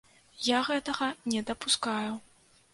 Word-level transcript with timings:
Я 0.45 0.61
гэтага 0.69 1.11
не 1.35 1.45
дапускаю. 1.53 2.13